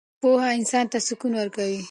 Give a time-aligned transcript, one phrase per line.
[0.21, 1.79] پوهه انسان ته سکون ورکوي.